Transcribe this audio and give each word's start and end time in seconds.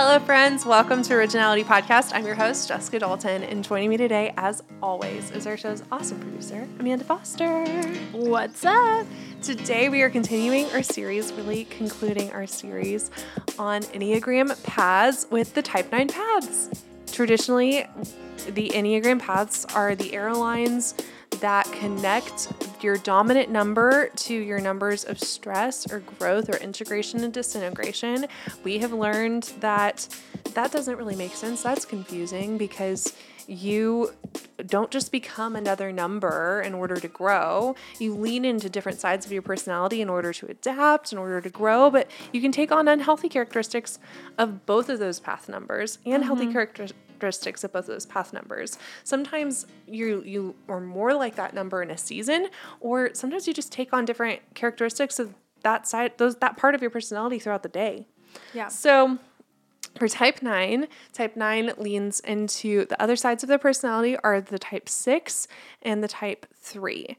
Hello, 0.00 0.20
friends. 0.20 0.64
Welcome 0.64 1.02
to 1.02 1.14
Originality 1.14 1.64
Podcast. 1.64 2.12
I'm 2.14 2.24
your 2.24 2.36
host, 2.36 2.68
Jessica 2.68 3.00
Dalton, 3.00 3.42
and 3.42 3.64
joining 3.64 3.90
me 3.90 3.96
today, 3.96 4.32
as 4.36 4.62
always, 4.80 5.32
is 5.32 5.44
our 5.44 5.56
show's 5.56 5.82
awesome 5.90 6.20
producer, 6.20 6.68
Amanda 6.78 7.04
Foster. 7.04 7.66
What's 8.12 8.64
up? 8.64 9.08
Today, 9.42 9.88
we 9.88 10.02
are 10.02 10.08
continuing 10.08 10.66
our 10.66 10.84
series, 10.84 11.32
really 11.32 11.64
concluding 11.64 12.30
our 12.30 12.46
series 12.46 13.10
on 13.58 13.82
Enneagram 13.82 14.62
paths 14.62 15.26
with 15.32 15.54
the 15.54 15.62
Type 15.62 15.90
9 15.90 16.06
paths. 16.06 16.84
Traditionally, 17.10 17.84
the 18.46 18.70
Enneagram 18.76 19.18
paths 19.18 19.64
are 19.74 19.96
the 19.96 20.14
arrow 20.14 20.38
lines 20.38 20.94
that 21.40 21.70
connect 21.72 22.52
your 22.82 22.96
dominant 22.96 23.50
number 23.50 24.10
to 24.16 24.34
your 24.34 24.60
numbers 24.60 25.04
of 25.04 25.18
stress 25.18 25.90
or 25.90 26.00
growth 26.00 26.48
or 26.48 26.56
integration 26.56 27.24
and 27.24 27.32
disintegration. 27.32 28.26
We 28.64 28.78
have 28.78 28.92
learned 28.92 29.52
that 29.60 30.08
that 30.54 30.72
doesn't 30.72 30.96
really 30.96 31.16
make 31.16 31.34
sense. 31.34 31.62
That's 31.62 31.84
confusing 31.84 32.58
because 32.58 33.14
you 33.48 34.12
don't 34.66 34.90
just 34.90 35.10
become 35.10 35.56
another 35.56 35.90
number 35.90 36.62
in 36.64 36.74
order 36.74 36.96
to 36.96 37.08
grow. 37.08 37.74
You 37.98 38.14
lean 38.14 38.44
into 38.44 38.68
different 38.68 39.00
sides 39.00 39.24
of 39.24 39.32
your 39.32 39.42
personality 39.42 40.02
in 40.02 40.10
order 40.10 40.32
to 40.34 40.46
adapt, 40.46 41.12
in 41.12 41.18
order 41.18 41.40
to 41.40 41.48
grow, 41.48 41.90
but 41.90 42.10
you 42.32 42.42
can 42.42 42.52
take 42.52 42.70
on 42.70 42.88
unhealthy 42.88 43.28
characteristics 43.28 43.98
of 44.36 44.66
both 44.66 44.90
of 44.90 44.98
those 44.98 45.18
path 45.18 45.48
numbers 45.48 45.98
and 46.04 46.22
mm-hmm. 46.22 46.22
healthy 46.24 46.52
characteristics 46.52 47.00
characteristics 47.18 47.64
of 47.64 47.72
both 47.72 47.84
of 47.84 47.94
those 47.94 48.06
path 48.06 48.32
numbers. 48.32 48.78
Sometimes 49.04 49.66
you 49.86 50.22
you 50.24 50.54
are 50.68 50.80
more 50.80 51.14
like 51.14 51.36
that 51.36 51.54
number 51.54 51.82
in 51.82 51.90
a 51.90 51.98
season, 51.98 52.48
or 52.80 53.10
sometimes 53.14 53.46
you 53.46 53.54
just 53.54 53.72
take 53.72 53.92
on 53.92 54.04
different 54.04 54.40
characteristics 54.54 55.18
of 55.18 55.34
that 55.62 55.86
side, 55.88 56.12
those 56.18 56.36
that 56.36 56.56
part 56.56 56.74
of 56.74 56.80
your 56.80 56.90
personality 56.90 57.38
throughout 57.38 57.62
the 57.62 57.68
day. 57.68 58.06
Yeah. 58.54 58.68
So 58.68 59.18
for 59.98 60.06
type 60.06 60.42
9, 60.42 60.86
type 61.12 61.34
9 61.34 61.72
leans 61.78 62.20
into 62.20 62.84
the 62.86 63.00
other 63.02 63.16
sides 63.16 63.42
of 63.42 63.48
the 63.48 63.58
personality 63.58 64.16
are 64.18 64.40
the 64.40 64.58
type 64.58 64.88
6 64.88 65.48
and 65.82 66.04
the 66.04 66.08
type 66.08 66.46
3. 66.54 67.16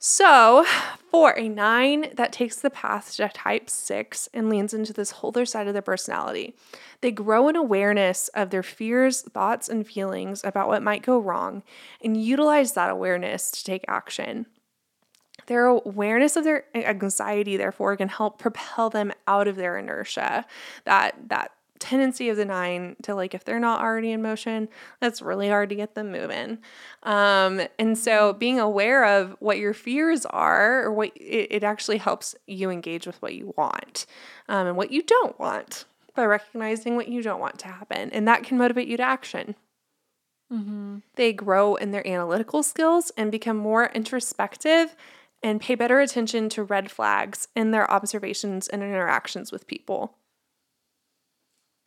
So, 0.00 0.64
for 1.10 1.36
a 1.36 1.48
nine 1.48 2.12
that 2.14 2.32
takes 2.32 2.56
the 2.56 2.70
path 2.70 3.16
to 3.16 3.28
type 3.28 3.68
six 3.68 4.28
and 4.32 4.48
leans 4.48 4.72
into 4.72 4.92
this 4.92 5.10
whole 5.10 5.30
other 5.30 5.44
side 5.44 5.66
of 5.66 5.72
their 5.72 5.82
personality, 5.82 6.54
they 7.00 7.10
grow 7.10 7.48
an 7.48 7.56
awareness 7.56 8.28
of 8.28 8.50
their 8.50 8.62
fears, 8.62 9.22
thoughts, 9.22 9.68
and 9.68 9.84
feelings 9.84 10.42
about 10.44 10.68
what 10.68 10.84
might 10.84 11.02
go 11.02 11.18
wrong 11.18 11.64
and 12.02 12.22
utilize 12.22 12.74
that 12.74 12.90
awareness 12.90 13.50
to 13.50 13.64
take 13.64 13.84
action. 13.88 14.46
Their 15.46 15.66
awareness 15.66 16.36
of 16.36 16.44
their 16.44 16.64
anxiety, 16.76 17.56
therefore, 17.56 17.96
can 17.96 18.08
help 18.08 18.38
propel 18.38 18.90
them 18.90 19.12
out 19.26 19.48
of 19.48 19.56
their 19.56 19.78
inertia, 19.78 20.46
that, 20.84 21.16
that 21.28 21.52
tendency 21.78 22.28
of 22.28 22.36
the 22.36 22.44
nine 22.44 22.96
to 23.02 23.14
like 23.14 23.34
if 23.34 23.44
they're 23.44 23.60
not 23.60 23.80
already 23.80 24.10
in 24.10 24.22
motion 24.22 24.68
that's 25.00 25.22
really 25.22 25.48
hard 25.48 25.68
to 25.68 25.74
get 25.74 25.94
them 25.94 26.10
moving. 26.12 26.58
Um, 27.02 27.62
and 27.78 27.96
so 27.96 28.32
being 28.32 28.58
aware 28.58 29.04
of 29.04 29.36
what 29.40 29.58
your 29.58 29.74
fears 29.74 30.26
are 30.26 30.84
or 30.84 30.92
what 30.92 31.16
it, 31.16 31.48
it 31.50 31.64
actually 31.64 31.98
helps 31.98 32.34
you 32.46 32.70
engage 32.70 33.06
with 33.06 33.20
what 33.22 33.34
you 33.34 33.54
want 33.56 34.06
um, 34.48 34.66
and 34.66 34.76
what 34.76 34.90
you 34.90 35.02
don't 35.02 35.38
want 35.38 35.84
by 36.14 36.24
recognizing 36.24 36.96
what 36.96 37.08
you 37.08 37.22
don't 37.22 37.40
want 37.40 37.58
to 37.60 37.68
happen 37.68 38.10
and 38.10 38.26
that 38.26 38.42
can 38.42 38.58
motivate 38.58 38.88
you 38.88 38.96
to 38.96 39.02
action. 39.02 39.54
Mm-hmm. 40.50 41.00
they 41.16 41.34
grow 41.34 41.74
in 41.74 41.90
their 41.90 42.06
analytical 42.08 42.62
skills 42.62 43.12
and 43.18 43.30
become 43.30 43.58
more 43.58 43.90
introspective 43.94 44.96
and 45.42 45.60
pay 45.60 45.74
better 45.74 46.00
attention 46.00 46.48
to 46.48 46.62
red 46.62 46.90
flags 46.90 47.48
in 47.54 47.70
their 47.70 47.90
observations 47.90 48.66
and 48.66 48.82
interactions 48.82 49.52
with 49.52 49.66
people 49.66 50.14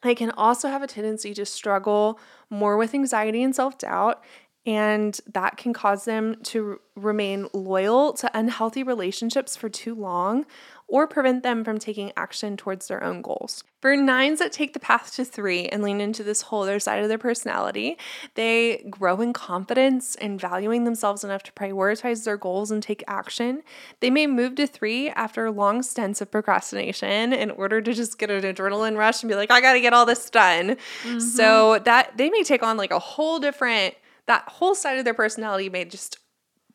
they 0.02 0.16
can 0.16 0.31
also 0.31 0.69
have 0.69 0.81
a 0.83 0.88
tendency 0.88 1.33
to 1.33 1.45
struggle 1.45 2.19
more 2.49 2.77
with 2.77 2.94
anxiety 2.94 3.44
and 3.44 3.55
self 3.55 3.77
doubt, 3.77 4.23
and 4.66 5.19
that 5.33 5.57
can 5.57 5.73
cause 5.73 6.05
them 6.05 6.35
to 6.44 6.80
remain 6.95 7.47
loyal 7.53 8.13
to 8.13 8.29
unhealthy 8.38 8.84
relationships 8.84 9.56
for 9.56 9.69
too 9.69 9.95
long 9.95 10.45
or 10.91 11.07
prevent 11.07 11.41
them 11.41 11.63
from 11.63 11.79
taking 11.79 12.12
action 12.18 12.57
towards 12.57 12.90
their 12.90 13.02
own 13.02 13.22
goals. 13.22 13.63
For 13.81 13.96
nines 13.96 14.40
that 14.40 14.52
take 14.52 14.74
the 14.74 14.79
path 14.79 15.16
to 15.16 15.24
three 15.24 15.66
and 15.68 15.81
lean 15.81 16.02
into 16.02 16.22
this 16.22 16.41
whole 16.44 16.63
other 16.63 16.81
side 16.81 17.02
of 17.02 17.07
their 17.07 17.18
personality, 17.18 17.97
they 18.35 18.85
grow 18.90 19.22
in 19.22 19.31
confidence 19.31 20.16
and 20.16 20.40
valuing 20.40 20.84
themselves 20.84 21.24
enough 21.24 21.44
to 21.44 21.51
prioritize 21.53 22.25
their 22.25 22.35
goals 22.35 22.72
and 22.72 22.84
take 22.84 23.06
action. 23.07 23.63
They 24.01 24.09
may 24.09 24.28
move 24.28 24.56
to 24.56 24.68
three 24.68 25.09
after 25.12 25.50
long 25.50 25.81
stints 25.81 26.19
of 26.19 26.30
procrastination 26.30 27.31
in 27.31 27.51
order 27.51 27.81
to 27.81 27.94
just 27.94 28.19
get 28.19 28.30
an 28.30 28.44
adrenaline 28.44 28.97
rush 28.97 29.24
and 29.24 29.30
be 29.30 29.35
like, 29.35 29.50
I 29.50 29.62
got 29.62 29.74
to 29.74 29.81
get 29.81 29.94
all 29.94 30.06
this 30.06 30.30
done. 30.30 30.75
Mm-hmm. 31.03 31.19
So 31.19 31.80
that 31.80 32.18
they 32.18 32.30
may 32.30 32.44
take 32.44 32.63
on 32.63 32.75
like 32.75 32.91
a 32.91 33.00
whole 33.00 33.40
different, 33.40 33.96
that 34.28 34.44
whole 34.50 34.75
side 34.75 34.97
of 34.97 35.06
their 35.06 35.13
personality 35.13 35.69
may 35.69 35.85
just 35.85 36.18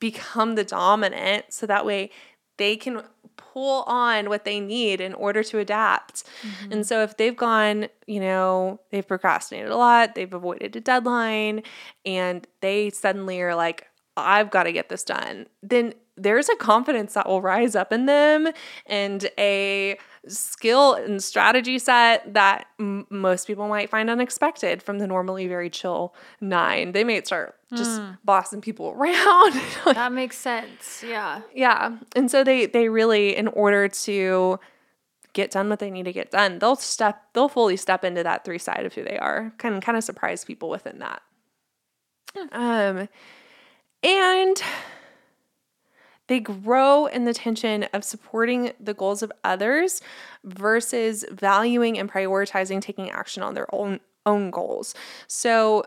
become 0.01 0.55
the 0.55 0.65
dominant. 0.65 1.45
So 1.51 1.67
that 1.67 1.85
way 1.85 2.11
they 2.59 2.77
can 2.77 3.03
pull 3.37 3.83
on 3.85 4.29
what 4.29 4.45
they 4.45 4.61
need 4.61 5.01
in 5.01 5.15
order 5.15 5.43
to 5.43 5.59
adapt. 5.59 6.25
Mm-hmm. 6.43 6.73
And 6.73 6.87
so 6.87 7.03
if 7.03 7.17
they've 7.17 7.37
gone, 7.37 7.89
you 8.07 8.21
know, 8.21 8.81
they've 8.91 9.07
procrastinated 9.07 9.71
a 9.71 9.77
lot, 9.77 10.15
they've 10.15 10.33
avoided 10.33 10.77
a 10.77 10.81
deadline, 10.81 11.63
and 12.05 12.47
they 12.61 12.91
suddenly 12.91 13.41
are 13.41 13.55
like, 13.55 13.87
I've 14.17 14.51
got 14.51 14.65
to 14.65 14.73
get 14.73 14.89
this 14.89 15.05
done, 15.05 15.47
then 15.63 15.93
there's 16.17 16.49
a 16.49 16.57
confidence 16.57 17.13
that 17.15 17.29
will 17.29 17.43
rise 17.43 17.77
up 17.77 17.93
in 17.93 18.07
them 18.07 18.49
and 18.87 19.29
a 19.39 19.99
skill 20.29 20.95
and 20.95 21.23
strategy 21.23 21.79
set 21.79 22.35
that 22.35 22.67
m- 22.79 23.07
most 23.11 23.47
people 23.47 23.69
might 23.69 23.91
find 23.91 24.11
unexpected 24.11 24.83
from 24.83 24.99
the 24.99 25.07
normally 25.07 25.47
very 25.47 25.71
chill 25.71 26.15
nine. 26.41 26.93
They 26.93 27.05
may 27.05 27.23
start 27.23 27.57
just 27.75 28.01
mm. 28.01 28.19
bossing 28.25 28.61
people 28.61 28.91
around. 28.97 29.61
that 29.87 30.13
makes 30.13 30.37
sense. 30.37 31.05
Yeah. 31.07 31.43
Yeah. 31.55 31.97
And 32.15 32.31
so 32.31 32.45
they 32.45 32.67
they 32.67 32.89
really 32.89 33.37
in 33.37 33.49
order 33.49 33.89
to 33.89 34.59
get 35.33 35.51
done 35.51 35.69
what 35.69 35.79
they 35.79 35.91
need 35.91 36.05
to 36.05 36.13
get 36.13 36.31
done, 36.31 36.59
they'll 36.59 36.77
step 36.77 37.23
they'll 37.33 37.49
fully 37.49 37.77
step 37.77 38.05
into 38.05 38.23
that 38.23 38.45
three 38.45 38.59
side 38.59 38.87
of 38.87 38.95
who 38.95 39.05
they 39.05 39.19
are. 39.19 39.53
Can 39.59 39.81
kind 39.81 39.99
of 39.99 40.05
surprise 40.05 40.45
people 40.45 40.69
within 40.69 40.99
that. 41.01 41.23
Hmm. 42.37 42.47
Um 42.53 43.09
and 44.03 44.63
they 46.29 46.41
grow 46.41 47.07
in 47.07 47.25
the 47.25 47.35
tension 47.35 47.85
of 47.93 48.05
supporting 48.05 48.73
the 48.81 48.95
goals 48.95 49.23
of 49.23 49.33
others 49.45 50.01
versus 50.45 51.25
valuing 51.31 51.99
and 51.99 52.11
prioritizing 52.11 52.81
taking 52.81 53.11
action 53.11 53.43
on 53.43 53.55
their 53.55 53.73
own 53.75 54.01
own 54.25 54.51
goals. 54.51 54.95
So 55.29 55.85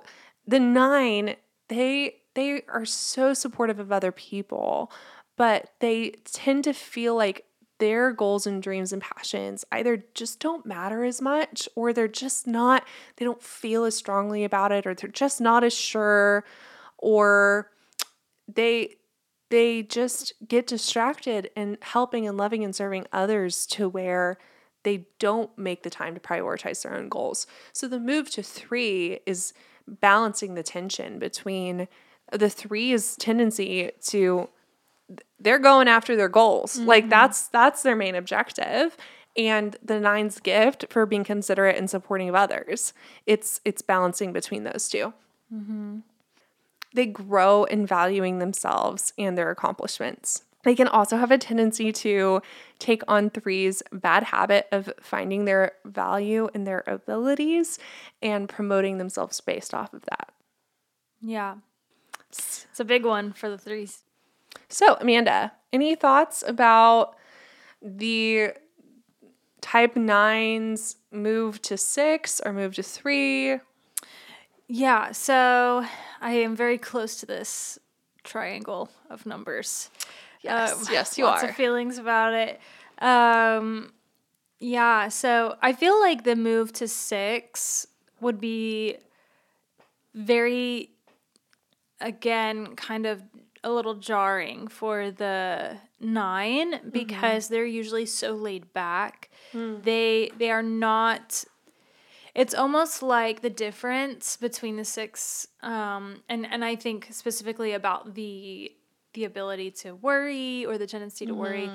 the 0.47 0.59
9, 0.59 1.35
they 1.67 2.15
they 2.35 2.63
are 2.69 2.85
so 2.85 3.33
supportive 3.33 3.79
of 3.79 3.91
other 3.91 4.11
people, 4.11 4.91
but 5.37 5.71
they 5.79 6.11
tend 6.25 6.63
to 6.65 6.73
feel 6.73 7.15
like 7.15 7.45
their 7.79 8.11
goals 8.11 8.45
and 8.45 8.61
dreams 8.61 8.91
and 8.91 9.01
passions 9.01 9.63
either 9.71 10.03
just 10.13 10.39
don't 10.39 10.65
matter 10.65 11.05
as 11.05 11.21
much 11.21 11.67
or 11.75 11.93
they're 11.93 12.09
just 12.09 12.45
not 12.45 12.83
they 13.15 13.23
don't 13.23 13.41
feel 13.41 13.85
as 13.85 13.95
strongly 13.95 14.43
about 14.43 14.73
it 14.73 14.85
or 14.85 14.93
they're 14.93 15.09
just 15.09 15.39
not 15.39 15.63
as 15.63 15.73
sure 15.73 16.43
or 16.97 17.71
they 18.53 18.95
they 19.49 19.83
just 19.83 20.33
get 20.47 20.67
distracted 20.67 21.49
in 21.55 21.77
helping 21.81 22.27
and 22.27 22.37
loving 22.37 22.63
and 22.63 22.75
serving 22.75 23.07
others 23.11 23.65
to 23.65 23.89
where 23.89 24.37
they 24.83 25.07
don't 25.17 25.55
make 25.57 25.83
the 25.83 25.89
time 25.89 26.13
to 26.13 26.19
prioritize 26.19 26.83
their 26.83 26.95
own 26.95 27.09
goals. 27.09 27.45
So 27.73 27.87
the 27.87 27.99
move 27.99 28.29
to 28.31 28.43
three 28.43 29.19
is 29.25 29.53
balancing 29.87 30.53
the 30.53 30.63
tension 30.63 31.19
between 31.19 31.87
the 32.31 32.49
three's 32.49 33.15
tendency 33.15 33.91
to 34.07 34.49
they're 35.39 35.59
going 35.59 35.87
after 35.87 36.15
their 36.15 36.29
goals. 36.29 36.77
Mm-hmm. 36.77 36.87
Like 36.87 37.09
that's 37.09 37.47
that's 37.47 37.81
their 37.81 37.95
main 37.95 38.15
objective. 38.15 38.95
And 39.35 39.75
the 39.83 39.99
nine's 39.99 40.39
gift 40.39 40.85
for 40.89 41.05
being 41.05 41.23
considerate 41.23 41.77
and 41.77 41.89
supporting 41.89 42.29
of 42.29 42.35
others. 42.35 42.93
It's 43.25 43.59
it's 43.65 43.81
balancing 43.81 44.31
between 44.31 44.63
those 44.63 44.87
2 44.89 45.13
mm-hmm 45.53 45.99
they 46.93 47.05
grow 47.05 47.63
in 47.65 47.85
valuing 47.85 48.39
themselves 48.39 49.13
and 49.17 49.37
their 49.37 49.51
accomplishments. 49.51 50.43
They 50.63 50.75
can 50.75 50.87
also 50.87 51.17
have 51.17 51.31
a 51.31 51.37
tendency 51.37 51.91
to 51.93 52.41
take 52.79 53.01
on 53.07 53.29
three's 53.29 53.81
bad 53.93 54.23
habit 54.23 54.67
of 54.71 54.91
finding 55.01 55.45
their 55.45 55.71
value 55.85 56.49
in 56.53 56.65
their 56.65 56.83
abilities 56.85 57.79
and 58.21 58.49
promoting 58.49 58.97
themselves 58.97 59.39
based 59.39 59.73
off 59.73 59.93
of 59.93 60.01
that. 60.09 60.33
Yeah. 61.21 61.55
It's 62.29 62.79
a 62.79 62.85
big 62.85 63.05
one 63.05 63.31
for 63.33 63.49
the 63.49 63.57
threes. 63.57 64.03
So, 64.67 64.97
Amanda, 64.99 65.53
any 65.71 65.95
thoughts 65.95 66.43
about 66.45 67.15
the 67.81 68.53
type 69.61 69.95
nines 69.95 70.97
move 71.11 71.61
to 71.63 71.77
six 71.77 72.41
or 72.45 72.53
move 72.53 72.75
to 72.75 72.83
three? 72.83 73.59
Yeah, 74.71 75.11
so 75.13 75.83
I 76.21 76.31
am 76.33 76.55
very 76.55 76.77
close 76.77 77.15
to 77.21 77.25
this 77.25 77.79
triangle 78.23 78.89
of 79.09 79.25
numbers. 79.25 79.89
Yes, 80.41 80.73
um, 80.73 80.93
yes, 80.93 81.17
you 81.17 81.25
lots 81.25 81.43
are. 81.43 81.47
Lots 81.47 81.51
of 81.51 81.57
feelings 81.57 81.97
about 81.97 82.33
it. 82.33 82.59
Um, 82.99 83.91
Yeah, 84.59 85.07
so 85.09 85.55
I 85.61 85.73
feel 85.73 85.99
like 85.99 86.23
the 86.23 86.35
move 86.35 86.71
to 86.73 86.87
six 86.87 87.87
would 88.21 88.39
be 88.39 88.97
very, 90.13 90.91
again, 92.01 92.75
kind 92.75 93.05
of 93.05 93.23
a 93.63 93.71
little 93.71 93.95
jarring 93.95 94.67
for 94.67 95.11
the 95.11 95.77
9 95.99 96.91
because 96.91 97.47
they're 97.49 97.65
usually 97.65 98.05
so 98.05 98.33
laid 98.33 98.71
back. 98.73 99.29
They 99.53 100.29
they 100.37 100.51
are 100.51 100.63
not. 100.63 101.43
It's 102.35 102.53
almost 102.53 103.01
like 103.03 103.41
the 103.41 103.49
difference 103.49 104.37
between 104.37 104.75
the 104.77 104.85
six, 104.85 105.47
um, 105.61 106.23
and 106.29 106.45
and 106.45 106.63
I 106.63 106.75
think 106.75 107.07
specifically 107.11 107.73
about 107.73 108.13
the 108.15 108.71
the 109.13 109.25
ability 109.25 109.71
to 109.71 109.93
worry 109.93 110.65
or 110.65 110.77
the 110.77 110.85
tendency 110.87 111.25
to 111.25 111.33
worry 111.33 111.69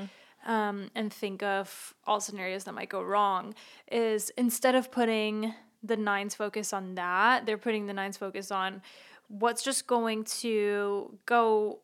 um, 0.46 0.90
and 0.94 1.12
think 1.12 1.42
of 1.42 1.94
all 2.06 2.20
scenarios 2.20 2.62
that 2.64 2.72
might 2.74 2.88
go 2.88 3.02
wrong 3.02 3.54
is 3.90 4.30
instead 4.36 4.74
of 4.76 4.92
putting 4.92 5.52
the 5.82 5.96
nines 5.96 6.34
focus 6.36 6.72
on 6.72 6.94
that 6.94 7.44
they're 7.44 7.58
putting 7.58 7.86
the 7.86 7.92
nines 7.92 8.16
focus 8.16 8.52
on 8.52 8.80
what's 9.28 9.62
just 9.64 9.86
going 9.88 10.22
to 10.24 11.18
go 11.26 11.80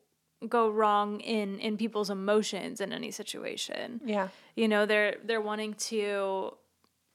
go 0.49 0.71
wrong 0.71 1.19
in 1.21 1.59
in 1.59 1.77
people's 1.77 2.11
emotions 2.11 2.81
in 2.81 2.93
any 2.93 3.11
situation 3.11 4.01
Yeah. 4.05 4.29
you 4.55 4.69
know 4.69 4.87
they're 4.87 5.17
they're 5.25 5.41
wanting 5.41 5.75
to 5.91 6.55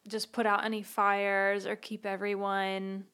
just 0.07 0.31
put 0.31 0.45
out 0.45 0.63
any 0.65 0.83
fires 0.83 1.65
or 1.65 1.75
keep 1.75 2.05
everyone 2.05 3.05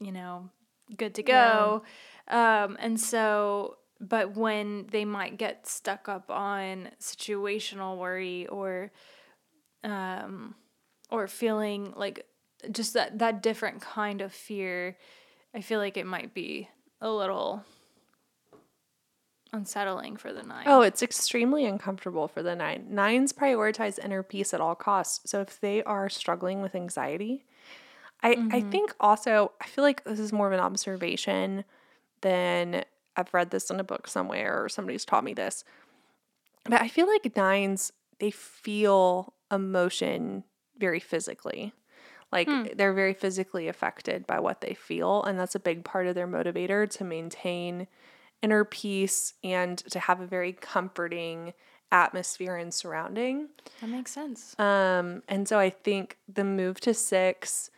you 0.00 0.12
know 0.12 0.48
good 0.96 1.14
to 1.14 1.22
go. 1.22 1.82
Um 2.28 2.76
and 2.80 3.00
so 3.00 3.76
but 4.00 4.36
when 4.36 4.86
they 4.90 5.04
might 5.04 5.38
get 5.38 5.66
stuck 5.66 6.08
up 6.08 6.30
on 6.30 6.90
situational 7.00 7.96
worry 7.96 8.46
or 8.48 8.92
um 9.84 10.54
or 11.10 11.26
feeling 11.28 11.92
like 11.96 12.26
just 12.70 12.94
that 12.94 13.18
that 13.18 13.42
different 13.42 13.80
kind 13.80 14.20
of 14.20 14.32
fear 14.32 14.96
i 15.54 15.60
feel 15.60 15.78
like 15.78 15.96
it 15.96 16.06
might 16.06 16.34
be 16.34 16.68
a 17.00 17.10
little 17.10 17.64
unsettling 19.56 20.16
for 20.16 20.32
the 20.32 20.42
nine 20.42 20.64
Oh, 20.66 20.82
it's 20.82 21.02
extremely 21.02 21.64
uncomfortable 21.64 22.28
for 22.28 22.42
the 22.42 22.54
nine. 22.54 22.86
Nines 22.90 23.32
prioritize 23.32 23.98
inner 23.98 24.22
peace 24.22 24.54
at 24.54 24.60
all 24.60 24.74
costs. 24.74 25.28
So 25.28 25.40
if 25.40 25.60
they 25.60 25.82
are 25.82 26.08
struggling 26.08 26.62
with 26.62 26.74
anxiety, 26.74 27.44
I, 28.22 28.30
I 28.30 28.34
mm-hmm. 28.34 28.70
think 28.70 28.94
also, 29.00 29.52
I 29.60 29.66
feel 29.66 29.84
like 29.84 30.04
this 30.04 30.20
is 30.20 30.32
more 30.32 30.46
of 30.46 30.52
an 30.52 30.60
observation 30.60 31.64
than 32.20 32.84
I've 33.16 33.32
read 33.32 33.50
this 33.50 33.70
in 33.70 33.80
a 33.80 33.84
book 33.84 34.08
somewhere 34.08 34.62
or 34.62 34.68
somebody's 34.68 35.04
taught 35.04 35.24
me 35.24 35.34
this. 35.34 35.64
But 36.64 36.80
I 36.80 36.88
feel 36.88 37.06
like 37.06 37.36
nines, 37.36 37.92
they 38.18 38.30
feel 38.30 39.34
emotion 39.50 40.44
very 40.78 41.00
physically. 41.00 41.72
Like 42.32 42.48
hmm. 42.48 42.64
they're 42.74 42.92
very 42.92 43.14
physically 43.14 43.68
affected 43.68 44.26
by 44.26 44.40
what 44.40 44.60
they 44.60 44.74
feel. 44.74 45.22
And 45.22 45.38
that's 45.38 45.54
a 45.54 45.60
big 45.60 45.84
part 45.84 46.06
of 46.06 46.14
their 46.14 46.26
motivator 46.26 46.88
to 46.90 47.04
maintain 47.04 47.86
inner 48.42 48.64
peace 48.64 49.34
and 49.42 49.78
to 49.78 49.98
have 49.98 50.20
a 50.20 50.26
very 50.26 50.52
comforting 50.52 51.52
atmosphere 51.92 52.56
and 52.56 52.72
surrounding. 52.72 53.48
that 53.80 53.88
makes 53.88 54.10
sense 54.12 54.58
Um, 54.58 55.22
and 55.28 55.48
so 55.48 55.58
I 55.58 55.70
think 55.70 56.18
the 56.28 56.44
move 56.44 56.80
to 56.80 56.94
six, 56.94 57.70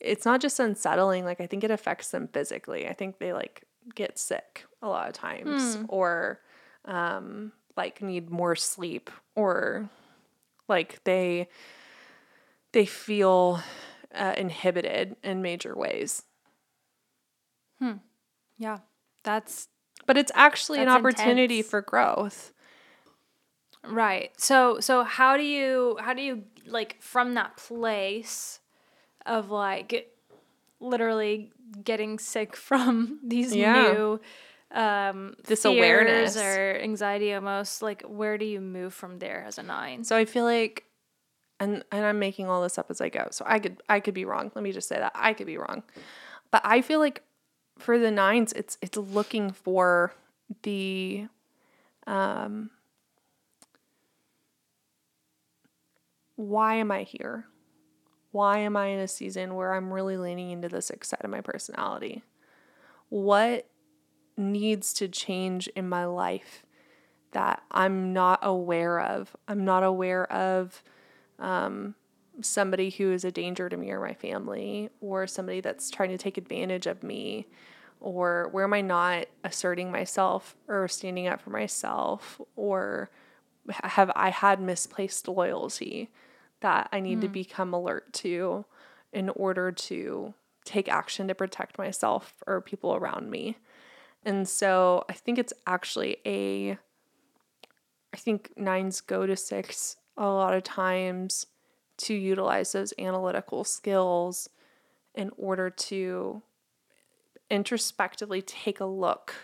it's 0.00 0.24
not 0.24 0.40
just 0.40 0.60
unsettling, 0.60 1.24
like 1.24 1.40
I 1.40 1.46
think 1.46 1.64
it 1.64 1.70
affects 1.70 2.10
them 2.10 2.28
physically. 2.28 2.86
I 2.88 2.92
think 2.92 3.18
they 3.18 3.32
like 3.32 3.64
get 3.94 4.18
sick 4.18 4.66
a 4.82 4.88
lot 4.88 5.08
of 5.08 5.14
times 5.14 5.78
or 5.88 6.40
um 6.84 7.52
like 7.76 8.02
need 8.02 8.30
more 8.30 8.56
sleep 8.56 9.10
or 9.34 9.88
like 10.68 11.02
they 11.04 11.48
they 12.72 12.84
feel 12.86 13.60
uh, 14.14 14.34
inhibited 14.36 15.16
in 15.22 15.40
major 15.42 15.74
ways. 15.74 16.22
Hmm. 17.78 17.98
Yeah 18.58 18.78
that's 19.26 19.68
But 20.06 20.16
it's 20.16 20.32
actually 20.34 20.80
an 20.80 20.88
opportunity 20.88 21.58
intense. 21.58 21.68
for 21.70 21.82
growth. 21.82 22.52
Right. 23.84 24.30
So 24.40 24.80
so 24.80 25.04
how 25.04 25.36
do 25.36 25.42
you 25.42 25.96
how 26.00 26.12
do 26.14 26.22
you 26.22 26.44
like 26.66 27.00
from 27.00 27.34
that 27.34 27.56
place 27.56 28.60
of 29.26 29.50
like 29.50 30.10
literally 30.80 31.52
getting 31.84 32.18
sick 32.18 32.56
from 32.68 33.20
these 33.22 33.54
Yeah. 33.54 33.92
new 33.92 34.20
um 34.72 35.34
This 35.44 35.64
awareness. 35.64 36.36
or 36.36 36.78
anxiety 36.82 37.32
almost 37.32 37.82
like 37.82 38.02
where 38.02 38.36
do 38.38 38.44
you 38.44 38.60
move 38.60 38.92
from 38.94 39.18
there 39.18 39.44
as 39.46 39.58
a 39.58 39.62
nine? 39.62 40.02
So 40.04 40.16
I 40.16 40.24
feel 40.24 40.44
like 40.44 40.84
and 41.60 41.84
and 41.92 42.04
I'm 42.04 42.18
making 42.18 42.48
all 42.48 42.62
this 42.62 42.78
up 42.78 42.90
as 42.90 43.00
I 43.00 43.08
go. 43.08 43.28
So 43.30 43.44
I 43.46 43.58
could 43.60 43.82
I 43.88 44.00
could 44.00 44.14
be 44.14 44.24
wrong. 44.24 44.50
Let 44.54 44.64
me 44.64 44.72
just 44.72 44.88
say 44.88 44.96
that. 44.98 45.12
I 45.14 45.32
could 45.32 45.46
be 45.46 45.58
wrong. 45.58 45.84
But 46.50 46.62
I 46.64 46.80
feel 46.82 46.98
like 46.98 47.22
for 47.78 47.98
the 47.98 48.10
nines 48.10 48.52
it's 48.52 48.78
it's 48.80 48.96
looking 48.96 49.50
for 49.50 50.14
the 50.62 51.26
um 52.06 52.70
why 56.36 56.74
am 56.74 56.90
I 56.90 57.02
here? 57.02 57.46
Why 58.30 58.58
am 58.58 58.76
I 58.76 58.88
in 58.88 59.00
a 59.00 59.08
season 59.08 59.54
where 59.54 59.74
I'm 59.74 59.92
really 59.92 60.18
leaning 60.18 60.50
into 60.50 60.68
the 60.68 60.82
sixth 60.82 61.10
side 61.10 61.24
of 61.24 61.30
my 61.30 61.40
personality? 61.40 62.22
What 63.08 63.66
needs 64.36 64.92
to 64.94 65.08
change 65.08 65.68
in 65.68 65.88
my 65.88 66.04
life 66.04 66.62
that 67.32 67.62
I'm 67.70 68.12
not 68.12 68.40
aware 68.42 69.00
of? 69.00 69.34
I'm 69.48 69.64
not 69.64 69.82
aware 69.82 70.30
of 70.30 70.82
um, 71.38 71.94
somebody 72.40 72.90
who 72.90 73.12
is 73.12 73.24
a 73.24 73.30
danger 73.30 73.68
to 73.68 73.76
me 73.76 73.90
or 73.90 74.00
my 74.00 74.14
family, 74.14 74.90
or 75.00 75.26
somebody 75.26 75.60
that's 75.60 75.90
trying 75.90 76.10
to 76.10 76.18
take 76.18 76.38
advantage 76.38 76.86
of 76.86 77.02
me, 77.02 77.46
or 78.00 78.48
where 78.52 78.64
am 78.64 78.74
I 78.74 78.82
not 78.82 79.26
asserting 79.44 79.90
myself 79.90 80.56
or 80.68 80.88
standing 80.88 81.26
up 81.26 81.40
for 81.40 81.50
myself, 81.50 82.40
or 82.54 83.10
have 83.70 84.10
I 84.14 84.30
had 84.30 84.60
misplaced 84.60 85.28
loyalty 85.28 86.10
that 86.60 86.88
I 86.92 87.00
need 87.00 87.20
to 87.22 87.26
hmm. 87.26 87.32
become 87.32 87.74
alert 87.74 88.12
to 88.14 88.64
in 89.12 89.28
order 89.30 89.72
to 89.72 90.34
take 90.64 90.88
action 90.88 91.28
to 91.28 91.34
protect 91.34 91.78
myself 91.78 92.34
or 92.46 92.60
people 92.60 92.94
around 92.94 93.30
me? 93.30 93.56
And 94.24 94.48
so 94.48 95.04
I 95.08 95.12
think 95.12 95.38
it's 95.38 95.52
actually 95.66 96.16
a, 96.26 96.72
I 98.12 98.16
think 98.16 98.52
nines 98.56 99.00
go 99.00 99.26
to 99.26 99.36
six 99.36 99.96
a 100.16 100.26
lot 100.26 100.54
of 100.54 100.64
times 100.64 101.46
to 101.98 102.14
utilize 102.14 102.72
those 102.72 102.92
analytical 102.98 103.64
skills 103.64 104.48
in 105.14 105.30
order 105.36 105.70
to 105.70 106.42
introspectively 107.50 108.42
take 108.42 108.80
a 108.80 108.86
look 108.86 109.34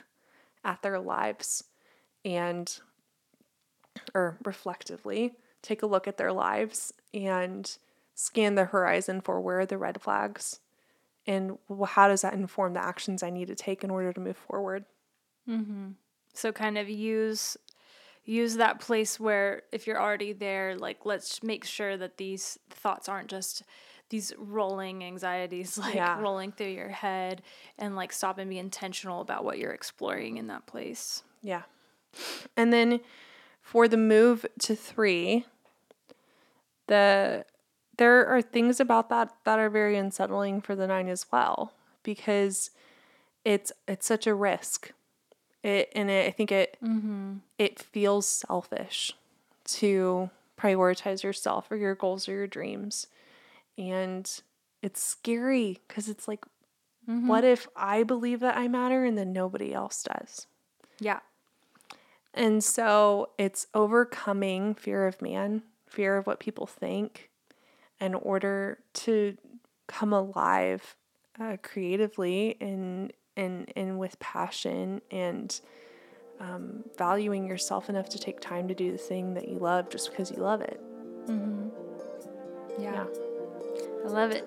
at 0.64 0.82
their 0.82 1.00
lives 1.00 1.64
and 2.24 2.80
or 4.14 4.38
reflectively 4.44 5.32
take 5.60 5.82
a 5.82 5.86
look 5.86 6.08
at 6.08 6.16
their 6.16 6.32
lives 6.32 6.92
and 7.14 7.78
scan 8.14 8.54
the 8.54 8.66
horizon 8.66 9.20
for 9.20 9.40
where 9.40 9.60
are 9.60 9.66
the 9.66 9.78
red 9.78 10.00
flags 10.00 10.60
and 11.26 11.58
how 11.88 12.08
does 12.08 12.22
that 12.22 12.34
inform 12.34 12.74
the 12.74 12.84
actions 12.84 13.22
I 13.22 13.30
need 13.30 13.48
to 13.48 13.54
take 13.54 13.84
in 13.84 13.90
order 13.90 14.12
to 14.12 14.20
move 14.20 14.36
forward. 14.36 14.84
Mm-hmm. 15.48 15.90
So 16.34 16.50
kind 16.52 16.78
of 16.78 16.88
use 16.88 17.56
use 18.24 18.56
that 18.56 18.80
place 18.80 19.18
where 19.18 19.62
if 19.72 19.86
you're 19.86 20.00
already 20.00 20.32
there 20.32 20.76
like 20.76 21.04
let's 21.04 21.42
make 21.42 21.64
sure 21.64 21.96
that 21.96 22.16
these 22.18 22.58
thoughts 22.70 23.08
aren't 23.08 23.28
just 23.28 23.62
these 24.10 24.32
rolling 24.38 25.02
anxieties 25.02 25.76
like 25.84 25.94
Yeah. 25.94 26.20
rolling 26.20 26.52
through 26.52 26.68
your 26.68 26.88
head 26.90 27.42
and 27.78 27.96
like 27.96 28.12
stop 28.12 28.38
and 28.38 28.48
be 28.50 28.58
intentional 28.58 29.20
about 29.20 29.44
what 29.44 29.58
you're 29.58 29.72
exploring 29.72 30.36
in 30.36 30.46
that 30.48 30.66
place. 30.66 31.22
Yeah. 31.42 31.62
And 32.56 32.72
then 32.72 33.00
for 33.62 33.88
the 33.88 33.96
move 33.96 34.44
to 34.60 34.76
3, 34.76 35.44
the 36.86 37.44
there 37.98 38.26
are 38.26 38.42
things 38.42 38.80
about 38.80 39.08
that 39.10 39.32
that 39.44 39.58
are 39.58 39.70
very 39.70 39.96
unsettling 39.96 40.60
for 40.60 40.74
the 40.74 40.86
9 40.86 41.08
as 41.08 41.26
well 41.32 41.72
because 42.02 42.70
it's 43.44 43.72
it's 43.88 44.06
such 44.06 44.26
a 44.26 44.34
risk. 44.34 44.92
It 45.62 45.90
and 45.94 46.10
it, 46.10 46.26
I 46.26 46.30
think 46.30 46.50
it 46.52 46.76
it 47.58 47.78
feels 47.78 48.26
selfish 48.26 49.12
to 49.64 50.30
prioritize 50.58 51.22
yourself 51.22 51.70
or 51.70 51.76
your 51.76 51.94
goals 51.94 52.28
or 52.28 52.32
your 52.32 52.46
dreams. 52.46 53.06
And 53.78 54.28
it's 54.82 55.02
scary 55.02 55.80
cuz 55.88 56.08
it's 56.08 56.26
like 56.26 56.44
what 57.06 57.42
if 57.44 57.66
I 57.74 58.02
believe 58.04 58.40
that 58.40 58.56
I 58.56 58.68
matter 58.68 59.04
and 59.04 59.18
then 59.18 59.32
nobody 59.32 59.72
else 59.74 60.04
does? 60.04 60.46
Yeah. 61.00 61.20
And 62.34 62.62
so 62.64 63.30
it's 63.38 63.66
overcoming 63.74 64.74
fear 64.74 65.06
of 65.06 65.20
man, 65.20 65.62
fear 65.86 66.16
of 66.16 66.26
what 66.26 66.40
people 66.40 66.66
think, 66.66 67.28
in 68.00 68.14
order 68.14 68.78
to 68.94 69.36
come 69.86 70.12
alive 70.12 70.96
uh, 71.40 71.56
creatively 71.62 72.56
and, 72.60 73.12
and, 73.36 73.70
and 73.76 73.98
with 73.98 74.18
passion 74.18 75.00
and 75.10 75.60
um, 76.40 76.84
valuing 76.98 77.46
yourself 77.46 77.88
enough 77.88 78.08
to 78.10 78.18
take 78.18 78.40
time 78.40 78.68
to 78.68 78.74
do 78.74 78.92
the 78.92 78.98
thing 78.98 79.34
that 79.34 79.48
you 79.48 79.58
love 79.58 79.90
just 79.90 80.10
because 80.10 80.30
you 80.30 80.38
love 80.38 80.60
it. 80.60 80.80
Yeah. 82.78 83.04
I 84.04 84.08
love 84.08 84.32
it. 84.32 84.44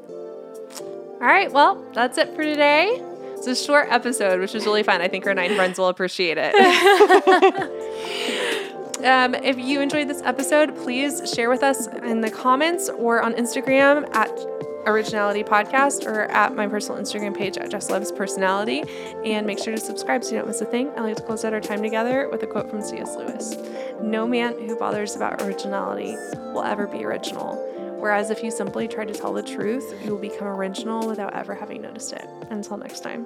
All 1.21 1.21
right, 1.21 1.51
well, 1.51 1.83
that's 1.93 2.17
it 2.17 2.35
for 2.35 2.43
today. 2.43 3.01
It's 3.37 3.47
a 3.47 3.55
short 3.55 3.87
episode, 3.89 4.39
which 4.39 4.53
was 4.53 4.65
really 4.65 4.83
fun. 4.83 5.01
I 5.01 5.07
think 5.07 5.25
our 5.25 5.33
nine 5.33 5.55
friends 5.55 5.79
will 5.79 5.87
appreciate 5.87 6.37
it. 6.39 6.53
um, 9.05 9.35
if 9.35 9.57
you 9.57 9.81
enjoyed 9.81 10.09
this 10.09 10.21
episode, 10.23 10.75
please 10.75 11.31
share 11.33 11.49
with 11.49 11.63
us 11.63 11.87
in 11.87 12.21
the 12.21 12.29
comments 12.29 12.89
or 12.89 13.21
on 13.21 13.33
Instagram 13.33 14.13
at 14.15 14.29
Originality 14.85 15.43
Podcast 15.43 16.05
or 16.05 16.23
at 16.31 16.55
my 16.55 16.67
personal 16.67 17.01
Instagram 17.01 17.35
page 17.35 17.57
at 17.57 17.69
Just 17.69 17.89
Loves 17.89 18.11
Personality. 18.11 18.83
And 19.23 19.45
make 19.47 19.59
sure 19.59 19.73
to 19.73 19.79
subscribe 19.79 20.23
so 20.23 20.31
you 20.31 20.37
don't 20.37 20.47
miss 20.47 20.61
a 20.61 20.65
thing. 20.65 20.91
I 20.97 21.01
like 21.01 21.15
to 21.17 21.23
close 21.23 21.43
out 21.43 21.53
our 21.53 21.61
time 21.61 21.81
together 21.81 22.29
with 22.31 22.43
a 22.43 22.47
quote 22.47 22.69
from 22.69 22.81
C.S. 22.81 23.15
Lewis 23.15 23.55
No 24.01 24.27
man 24.27 24.53
who 24.59 24.77
bothers 24.77 25.15
about 25.15 25.41
originality 25.41 26.15
will 26.53 26.63
ever 26.63 26.87
be 26.87 27.03
original. 27.03 27.55
Whereas 27.99 28.29
if 28.29 28.43
you 28.43 28.51
simply 28.51 28.87
try 28.87 29.05
to 29.05 29.13
tell 29.13 29.33
the 29.33 29.41
truth, 29.41 29.95
you 30.03 30.11
will 30.11 30.19
become 30.19 30.47
original 30.47 31.07
without 31.07 31.33
ever 31.33 31.55
having 31.55 31.81
noticed 31.81 32.13
it. 32.13 32.27
Until 32.49 32.77
next 32.77 32.99
time. 32.99 33.25